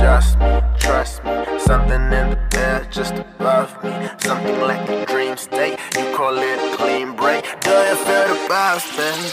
just 0.00 0.38
me, 0.38 0.62
trust 0.78 1.22
me. 1.24 1.58
Something 1.58 2.04
in 2.18 2.26
the 2.32 2.38
air 2.56 2.86
just 2.90 3.14
above 3.14 3.70
me. 3.84 3.92
Something 4.20 4.58
like 4.60 4.88
a 4.88 5.04
dream 5.04 5.36
state. 5.36 5.78
You 5.94 6.16
call 6.16 6.36
it 6.38 6.58
a 6.58 6.76
clean 6.78 7.14
break. 7.14 7.44
Do 7.60 7.70
you 7.70 7.96
feel 8.06 8.26
the 8.32 8.38
vibes, 8.48 8.86
baby? 8.96 9.28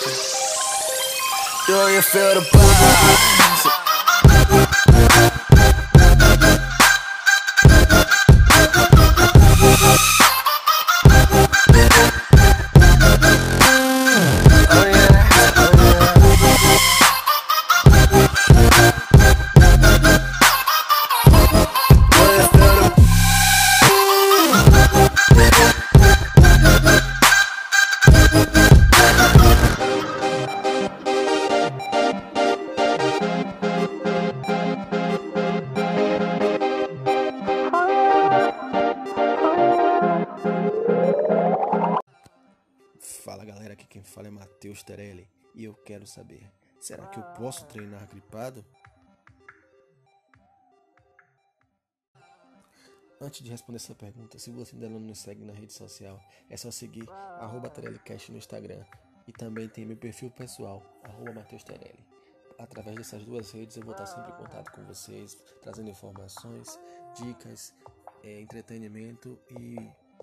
Do 1.68 1.78
you 1.96 2.02
feel 2.02 2.34
the 2.36 2.46
vibes? 2.52 3.47
E 45.58 45.64
eu 45.64 45.74
quero 45.74 46.06
saber: 46.06 46.50
será 46.80 47.08
que 47.08 47.20
eu 47.20 47.24
posso 47.34 47.66
treinar 47.66 48.08
gripado? 48.08 48.64
Antes 53.20 53.42
de 53.42 53.50
responder 53.50 53.78
essa 53.78 53.96
pergunta, 53.96 54.38
se 54.38 54.52
você 54.52 54.76
ainda 54.76 54.88
não 54.88 55.00
nos 55.00 55.18
segue 55.18 55.44
na 55.44 55.52
rede 55.52 55.74
social, 55.74 56.22
é 56.48 56.56
só 56.56 56.70
seguir 56.70 57.10
arroba 57.10 57.68
TerelliCast 57.68 58.32
no 58.32 58.38
Instagram 58.38 58.86
e 59.28 59.34
também 59.34 59.68
tem 59.68 59.88
meu 59.88 59.98
perfil 59.98 60.30
pessoal, 60.30 60.84
arroba 61.04 61.34
Matheus 61.34 61.64
Terelli. 61.64 62.06
Através 62.60 62.96
dessas 62.96 63.26
duas 63.26 63.52
redes 63.52 63.76
eu 63.76 63.84
vou 63.84 63.94
estar 63.94 64.06
sempre 64.06 64.32
em 64.32 64.36
contato 64.36 64.72
com 64.72 64.84
vocês, 64.86 65.36
trazendo 65.64 65.90
informações, 65.90 66.80
dicas, 67.16 67.74
eh, 68.24 68.40
entretenimento 68.40 69.40
e 69.50 69.76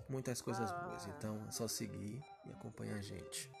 muitas 0.07 0.41
coisas 0.41 0.71
boas. 0.71 1.05
Então 1.07 1.45
é 1.49 1.51
só 1.51 1.67
seguir 1.67 2.23
e 2.45 2.51
acompanhar 2.53 2.95
a 2.97 3.01
gente. 3.01 3.51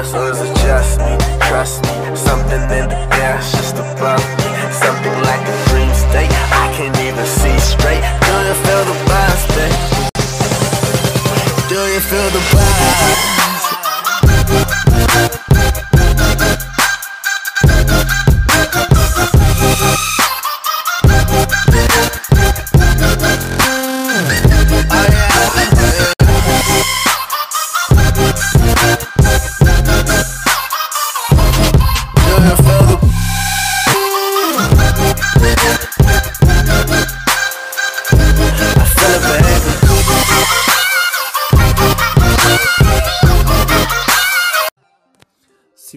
Is 0.00 0.40
it 0.40 0.56
just 0.64 0.98
me? 1.00 1.16
Trust 1.48 1.82
me, 1.84 2.16
something 2.16 2.62
in 2.72 2.88
the 2.88 2.96
air 3.20 3.36
just 3.36 3.74
above 3.76 4.24
me. 4.38 4.48
Something 4.72 5.16
like 5.28 5.44
a 5.44 5.56
dream 5.68 5.92
state. 5.92 6.32
I 6.52 6.72
can't 6.74 6.96
even 7.00 7.26
see 7.26 7.58
straight. 7.58 8.00
Do 8.24 8.34
you 8.48 8.56
feel 8.64 8.84
the 8.88 8.96
buzz, 9.08 9.40
baby? 9.52 9.76
Do 11.68 11.80
you 11.92 12.00
feel 12.00 12.30
the 12.30 12.42
buzz? 12.52 13.39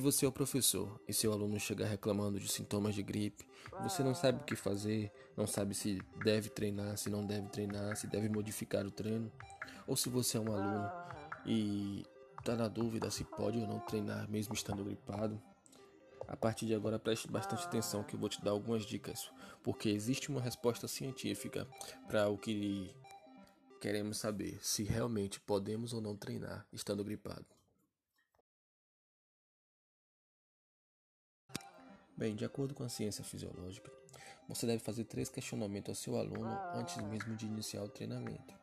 Você 0.03 0.25
é 0.25 0.27
o 0.27 0.31
professor 0.31 0.99
e 1.07 1.13
seu 1.13 1.31
aluno 1.31 1.57
chegar 1.57 1.87
reclamando 1.87 2.37
de 2.37 2.51
sintomas 2.51 2.93
de 2.93 3.01
gripe, 3.01 3.47
você 3.81 4.03
não 4.03 4.13
sabe 4.13 4.41
o 4.41 4.43
que 4.43 4.55
fazer, 4.55 5.09
não 5.35 5.47
sabe 5.47 5.73
se 5.73 6.01
deve 6.23 6.49
treinar, 6.49 6.97
se 6.97 7.09
não 7.09 7.25
deve 7.25 7.47
treinar, 7.47 7.95
se 7.95 8.05
deve 8.05 8.27
modificar 8.27 8.85
o 8.85 8.91
treino, 8.91 9.31
ou 9.87 9.95
se 9.95 10.09
você 10.09 10.37
é 10.37 10.41
um 10.41 10.53
aluno 10.53 10.91
e 11.45 12.05
está 12.37 12.53
na 12.55 12.67
dúvida 12.67 13.09
se 13.09 13.23
pode 13.23 13.59
ou 13.59 13.65
não 13.65 13.79
treinar 13.79 14.29
mesmo 14.29 14.53
estando 14.53 14.83
gripado, 14.83 15.41
a 16.27 16.35
partir 16.35 16.65
de 16.65 16.75
agora 16.75 16.99
preste 16.99 17.27
bastante 17.29 17.65
atenção 17.65 18.03
que 18.03 18.15
eu 18.15 18.19
vou 18.19 18.27
te 18.27 18.43
dar 18.43 18.51
algumas 18.51 18.85
dicas, 18.85 19.31
porque 19.63 19.87
existe 19.87 20.29
uma 20.29 20.41
resposta 20.41 20.85
científica 20.85 21.65
para 22.07 22.27
o 22.27 22.37
que 22.37 22.93
queremos 23.79 24.17
saber, 24.17 24.59
se 24.61 24.83
realmente 24.83 25.39
podemos 25.39 25.93
ou 25.93 26.01
não 26.01 26.15
treinar 26.15 26.67
estando 26.73 27.03
gripado. 27.05 27.45
Bem, 32.15 32.35
de 32.35 32.45
acordo 32.45 32.75
com 32.75 32.83
a 32.83 32.89
ciência 32.89 33.23
fisiológica, 33.23 33.91
você 34.47 34.67
deve 34.67 34.79
fazer 34.79 35.03
três 35.05 35.29
questionamentos 35.29 35.89
ao 35.89 35.95
seu 35.95 36.17
aluno 36.17 36.55
antes 36.73 36.95
mesmo 36.97 37.35
de 37.35 37.47
iniciar 37.47 37.83
o 37.83 37.89
treinamento, 37.89 38.53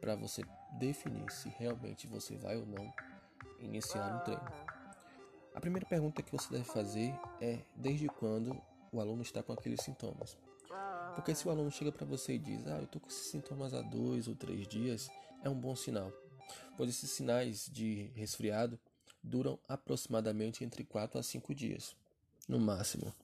para 0.00 0.16
você 0.16 0.42
definir 0.78 1.30
se 1.30 1.50
realmente 1.50 2.06
você 2.06 2.36
vai 2.36 2.56
ou 2.56 2.64
não 2.64 2.90
iniciar 3.60 4.16
um 4.16 4.24
treino. 4.24 4.52
A 5.54 5.60
primeira 5.60 5.86
pergunta 5.86 6.22
que 6.22 6.32
você 6.32 6.50
deve 6.50 6.64
fazer 6.64 7.12
é 7.40 7.58
desde 7.76 8.08
quando 8.08 8.58
o 8.90 8.98
aluno 8.98 9.20
está 9.20 9.42
com 9.42 9.52
aqueles 9.52 9.82
sintomas. 9.82 10.38
Porque 11.14 11.34
se 11.34 11.46
o 11.46 11.50
aluno 11.50 11.70
chega 11.70 11.92
para 11.92 12.06
você 12.06 12.34
e 12.34 12.38
diz, 12.38 12.66
ah, 12.66 12.78
eu 12.78 12.84
estou 12.84 13.00
com 13.00 13.08
esses 13.08 13.26
sintomas 13.26 13.74
há 13.74 13.82
dois 13.82 14.26
ou 14.26 14.34
três 14.34 14.66
dias, 14.66 15.10
é 15.44 15.50
um 15.50 15.60
bom 15.60 15.76
sinal, 15.76 16.10
pois 16.78 16.88
esses 16.88 17.10
sinais 17.10 17.68
de 17.70 18.10
resfriado 18.14 18.80
duram 19.22 19.58
aproximadamente 19.68 20.64
entre 20.64 20.82
4 20.82 21.18
a 21.18 21.22
5 21.22 21.54
dias, 21.54 21.94
no 22.50 22.58
máximo. 22.58 23.14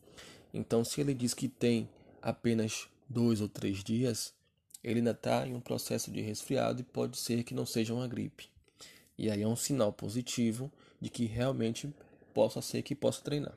Então, 0.55 0.85
se 0.85 1.01
ele 1.01 1.13
diz 1.13 1.35
que 1.35 1.49
tem 1.49 1.89
apenas 2.23 2.89
dois 3.09 3.41
ou 3.41 3.49
três 3.49 3.83
dias, 3.83 4.33
ele 4.83 5.01
ainda 5.01 5.11
está 5.11 5.47
em 5.47 5.55
um 5.55 5.61
processo 5.61 6.11
de 6.11 6.21
resfriado 6.21 6.81
e 6.81 6.85
pode 6.85 7.17
ser 7.17 7.43
que 7.45 7.55
não 7.55 7.67
seja 7.67 7.93
uma 7.93 8.07
gripe. 8.07 8.49
E 9.19 9.31
aí 9.31 9.43
é 9.43 9.49
um 9.49 9.57
sinal 9.57 9.93
positivo 9.93 10.71
de 11.01 11.11
que 11.11 11.25
realmente 11.27 11.93
possa 12.33 12.63
ser 12.63 12.83
que 12.83 12.95
possa 12.95 13.23
treinar. 13.23 13.57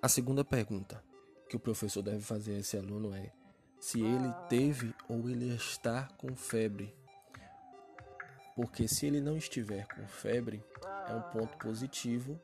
A 0.00 0.08
segunda 0.08 0.44
pergunta 0.44 1.02
que 1.48 1.56
o 1.56 1.60
professor 1.60 2.02
deve 2.02 2.20
fazer 2.20 2.54
a 2.54 2.58
esse 2.58 2.76
aluno 2.76 3.12
é 3.12 3.32
se 3.80 4.00
ele 4.00 4.32
teve 4.48 4.94
ou 5.08 5.28
ele 5.28 5.54
está 5.54 6.04
com 6.18 6.36
febre. 6.36 6.94
Porque 8.58 8.88
se 8.88 9.06
ele 9.06 9.20
não 9.20 9.36
estiver 9.36 9.86
com 9.86 10.04
febre, 10.08 10.60
é 11.06 11.14
um 11.14 11.22
ponto 11.30 11.56
positivo. 11.58 12.36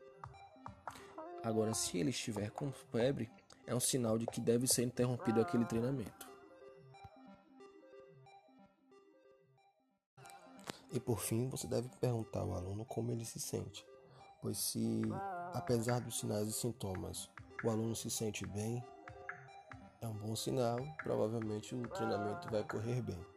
Agora, 1.43 1.73
se 1.73 1.97
ele 1.97 2.11
estiver 2.11 2.51
com 2.51 2.71
febre, 2.71 3.29
é 3.67 3.75
um 3.75 3.81
sinal 3.81 4.17
de 4.17 4.25
que 4.25 4.39
deve 4.39 4.65
ser 4.65 4.83
interrompido 4.83 5.41
aquele 5.41 5.65
treinamento. 5.65 6.25
E 10.89 11.01
por 11.01 11.19
fim, 11.19 11.49
você 11.49 11.67
deve 11.67 11.89
perguntar 11.99 12.39
ao 12.39 12.53
aluno 12.53 12.85
como 12.85 13.11
ele 13.11 13.25
se 13.25 13.41
sente, 13.41 13.85
pois 14.41 14.57
se, 14.57 15.01
apesar 15.53 15.99
dos 15.99 16.17
sinais 16.17 16.47
e 16.47 16.53
sintomas, 16.53 17.29
o 17.61 17.69
aluno 17.69 17.93
se 17.93 18.09
sente 18.09 18.45
bem, 18.47 18.81
é 19.99 20.07
um 20.07 20.13
bom 20.13 20.33
sinal, 20.33 20.77
provavelmente 21.03 21.75
o 21.75 21.85
treinamento 21.89 22.49
vai 22.49 22.63
correr 22.63 23.01
bem. 23.01 23.34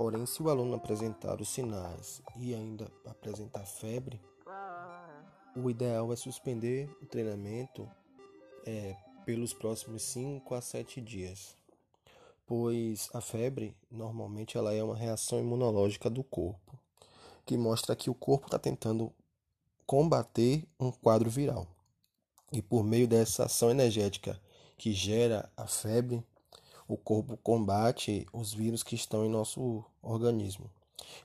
Porém, 0.00 0.24
se 0.24 0.42
o 0.42 0.48
aluno 0.48 0.74
apresentar 0.76 1.42
os 1.42 1.50
sinais 1.50 2.22
e 2.34 2.54
ainda 2.54 2.90
apresentar 3.04 3.66
febre, 3.66 4.18
o 5.54 5.68
ideal 5.68 6.10
é 6.10 6.16
suspender 6.16 6.88
o 7.02 7.04
treinamento 7.04 7.86
é, 8.64 8.96
pelos 9.26 9.52
próximos 9.52 10.00
5 10.04 10.54
a 10.54 10.62
7 10.62 11.02
dias, 11.02 11.54
pois 12.46 13.10
a 13.12 13.20
febre 13.20 13.76
normalmente 13.90 14.56
ela 14.56 14.72
é 14.72 14.82
uma 14.82 14.96
reação 14.96 15.38
imunológica 15.38 16.08
do 16.08 16.24
corpo, 16.24 16.78
que 17.44 17.58
mostra 17.58 17.94
que 17.94 18.08
o 18.08 18.14
corpo 18.14 18.46
está 18.46 18.58
tentando 18.58 19.12
combater 19.84 20.66
um 20.80 20.90
quadro 20.90 21.28
viral. 21.28 21.66
E 22.50 22.62
por 22.62 22.82
meio 22.82 23.06
dessa 23.06 23.44
ação 23.44 23.70
energética 23.70 24.40
que 24.78 24.94
gera 24.94 25.52
a 25.54 25.66
febre, 25.66 26.24
o 26.94 26.96
corpo 26.96 27.36
combate 27.36 28.26
os 28.32 28.52
vírus 28.52 28.82
que 28.82 28.94
estão 28.94 29.24
em 29.24 29.28
nosso 29.28 29.84
organismo. 30.02 30.70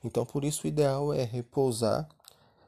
Então, 0.03 0.25
por 0.25 0.43
isso, 0.43 0.65
o 0.65 0.67
ideal 0.67 1.13
é 1.13 1.23
repousar, 1.23 2.07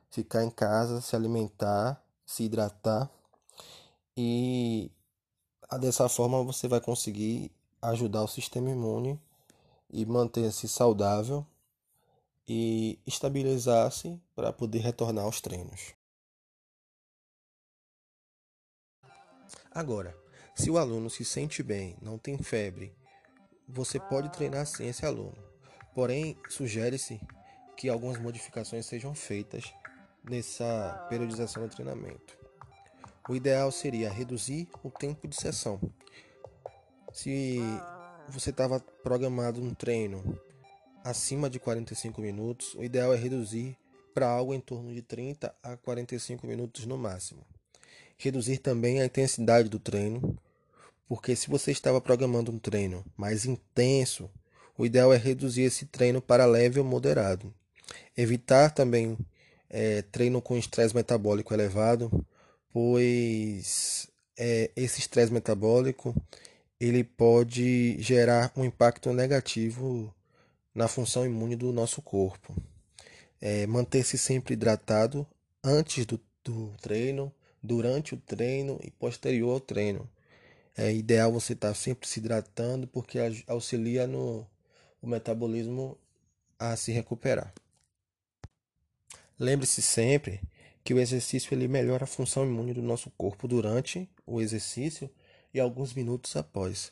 ficar 0.10 0.44
em 0.44 0.50
casa, 0.50 1.02
se 1.02 1.16
alimentar, 1.16 2.04
se 2.26 2.44
hidratar 2.44 3.10
e 4.16 4.92
dessa 5.80 6.10
forma 6.10 6.44
você 6.44 6.68
vai 6.68 6.82
conseguir 6.82 7.52
ajudar 7.82 8.24
o 8.24 8.28
sistema 8.28 8.70
imune 8.70 9.20
e 9.90 10.06
manter-se 10.06 10.68
saudável 10.68 11.46
e 12.48 12.98
estabilizar-se 13.06 14.20
para 14.36 14.52
poder 14.52 14.80
retornar 14.80 15.26
aos 15.26 15.40
treinos. 15.42 15.94
Agora, 19.72 20.18
se 20.58 20.72
o 20.72 20.78
aluno 20.80 21.08
se 21.08 21.24
sente 21.24 21.62
bem, 21.62 21.96
não 22.02 22.18
tem 22.18 22.36
febre, 22.40 22.92
você 23.70 24.00
pode 24.00 24.32
treinar 24.32 24.66
sim 24.66 24.88
esse 24.88 25.06
aluno. 25.06 25.38
Porém, 25.94 26.36
sugere-se 26.50 27.22
que 27.78 27.88
algumas 27.88 28.18
modificações 28.18 28.88
sejam 28.88 29.14
feitas 29.14 29.72
nessa 30.28 31.06
periodização 31.10 31.62
do 31.62 31.70
treinamento. 31.70 32.36
O 33.30 33.36
ideal 33.36 33.72
seria 33.72 34.10
reduzir 34.10 34.68
o 34.84 34.90
tempo 34.90 35.28
de 35.28 35.36
sessão. 35.36 35.80
Se 37.14 37.60
você 38.28 38.50
estava 38.50 38.80
programado 38.80 39.62
um 39.62 39.76
treino 39.76 40.42
acima 41.04 41.52
de 41.52 41.60
45 41.60 42.20
minutos, 42.20 42.74
o 42.74 42.84
ideal 42.84 43.14
é 43.14 43.16
reduzir 43.16 43.78
para 44.12 44.28
algo 44.28 44.56
em 44.56 44.60
torno 44.60 44.92
de 44.92 45.04
30 45.04 45.54
a 45.62 45.78
45 45.78 46.48
minutos 46.48 46.88
no 46.88 46.98
máximo. 46.98 47.46
Reduzir 48.18 48.58
também 48.58 49.00
a 49.00 49.06
intensidade 49.06 49.70
do 49.70 49.78
treino, 49.78 50.36
porque 51.08 51.36
se 51.36 51.50
você 51.50 51.72
estava 51.72 52.02
programando 52.02 52.52
um 52.52 52.60
treino 52.60 53.06
mais 53.16 53.46
intenso, 53.46 54.30
o 54.78 54.86
ideal 54.86 55.14
é 55.14 55.18
reduzir 55.18 55.64
esse 55.64 55.86
treino 55.86 56.22
para 56.22 56.46
leve 56.46 56.80
ou 56.80 56.86
moderado. 56.86 57.54
Evitar 58.16 58.72
também 58.72 59.18
é, 59.70 60.02
treino 60.04 60.42
com 60.42 60.58
estresse 60.58 60.96
metabólico 60.96 61.54
elevado, 61.54 62.26
pois 62.72 64.08
é, 64.38 64.70
esse 64.76 65.00
estresse 65.00 65.32
metabólico 65.32 66.16
ele 66.80 67.04
pode 67.04 68.00
gerar 68.02 68.52
um 68.56 68.64
impacto 68.64 69.12
negativo 69.12 70.14
na 70.74 70.88
função 70.88 71.26
imune 71.26 71.56
do 71.56 71.74
nosso 71.74 72.02
corpo. 72.02 72.54
É, 73.42 73.66
Manter-se 73.66 74.18
sempre 74.18 74.54
hidratado 74.54 75.26
antes 75.64 76.06
do, 76.06 76.20
do, 76.44 76.72
treino, 76.80 77.34
durante 77.64 78.14
o 78.14 78.18
treino 78.18 78.80
e 78.84 78.92
posterior 78.92 79.54
ao 79.54 79.60
treino. 79.60 80.08
É 80.78 80.94
ideal 80.94 81.32
você 81.32 81.54
estar 81.54 81.74
sempre 81.74 82.08
se 82.08 82.20
hidratando 82.20 82.86
porque 82.88 83.18
auxilia 83.48 84.06
no 84.06 84.46
o 85.02 85.08
metabolismo 85.08 85.98
a 86.60 86.76
se 86.76 86.92
recuperar. 86.92 87.52
Lembre-se 89.40 89.82
sempre 89.82 90.40
que 90.84 90.94
o 90.94 91.00
exercício 91.00 91.54
ele 91.54 91.68
melhora 91.68 92.04
a 92.04 92.08
função 92.08 92.46
imune 92.46 92.74
do 92.74 92.82
nosso 92.82 93.10
corpo 93.18 93.48
durante 93.48 94.08
o 94.26 94.40
exercício 94.40 95.10
e 95.54 95.60
alguns 95.60 95.94
minutos 95.94 96.36
após. 96.36 96.92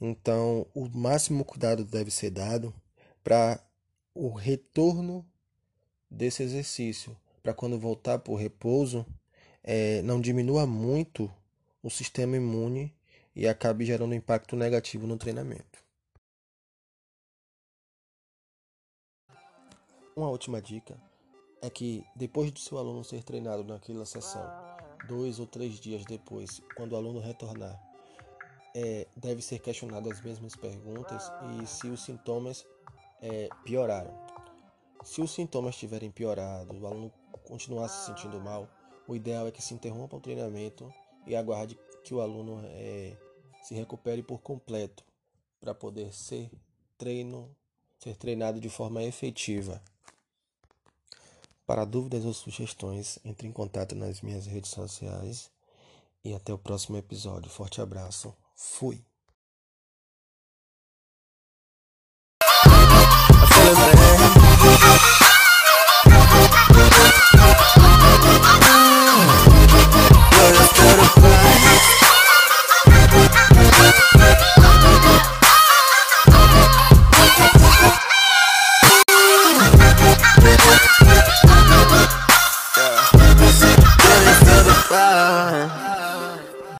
Então, 0.00 0.66
o 0.72 0.88
máximo 0.88 1.44
cuidado 1.44 1.84
deve 1.84 2.10
ser 2.10 2.30
dado 2.30 2.72
para 3.22 3.60
o 4.14 4.30
retorno 4.30 5.26
desse 6.10 6.42
exercício, 6.42 7.16
para 7.42 7.52
quando 7.52 7.78
voltar 7.78 8.18
para 8.20 8.32
o 8.32 8.36
repouso, 8.36 9.04
é, 9.62 10.02
não 10.02 10.20
diminua 10.20 10.66
muito 10.66 11.30
o 11.82 11.90
sistema 11.90 12.36
imune 12.36 12.94
e 13.38 13.46
acabe 13.46 13.84
gerando 13.84 14.16
impacto 14.16 14.56
negativo 14.56 15.06
no 15.06 15.16
treinamento. 15.16 15.78
Uma 20.16 20.28
última 20.28 20.60
dica 20.60 21.00
é 21.62 21.70
que 21.70 22.04
depois 22.16 22.50
do 22.50 22.58
seu 22.58 22.76
aluno 22.78 23.04
ser 23.04 23.22
treinado 23.22 23.62
naquela 23.62 24.04
sessão, 24.04 24.44
dois 25.06 25.38
ou 25.38 25.46
três 25.46 25.74
dias 25.78 26.04
depois, 26.04 26.60
quando 26.74 26.94
o 26.94 26.96
aluno 26.96 27.20
retornar, 27.20 27.80
é, 28.74 29.06
deve 29.16 29.40
ser 29.40 29.60
questionado 29.60 30.10
as 30.10 30.20
mesmas 30.20 30.56
perguntas 30.56 31.30
e 31.62 31.66
se 31.66 31.86
os 31.86 32.04
sintomas 32.04 32.66
é, 33.22 33.48
pioraram. 33.64 34.18
Se 35.04 35.20
os 35.20 35.30
sintomas 35.30 35.76
tiverem 35.76 36.10
piorado, 36.10 36.76
o 36.76 36.86
aluno 36.88 37.12
continuar 37.44 37.86
se 37.86 38.06
sentindo 38.06 38.40
mal, 38.40 38.68
o 39.06 39.14
ideal 39.14 39.46
é 39.46 39.52
que 39.52 39.62
se 39.62 39.74
interrompa 39.74 40.16
o 40.16 40.20
treinamento 40.20 40.92
e 41.24 41.36
aguarde 41.36 41.78
que 42.02 42.12
o 42.12 42.20
aluno 42.20 42.62
é, 42.64 43.16
se 43.68 43.74
recupere 43.74 44.22
por 44.22 44.40
completo 44.40 45.04
para 45.60 45.74
poder 45.74 46.10
ser 46.14 46.50
treino, 46.96 47.54
ser 47.98 48.16
treinado 48.16 48.58
de 48.58 48.70
forma 48.70 49.04
efetiva. 49.04 49.82
Para 51.66 51.84
dúvidas 51.84 52.24
ou 52.24 52.32
sugestões, 52.32 53.18
entre 53.22 53.46
em 53.46 53.52
contato 53.52 53.94
nas 53.94 54.22
minhas 54.22 54.46
redes 54.46 54.70
sociais 54.70 55.50
e 56.24 56.32
até 56.32 56.50
o 56.50 56.56
próximo 56.56 56.96
episódio. 56.96 57.50
Forte 57.50 57.82
abraço. 57.82 58.34
Fui. 58.56 59.04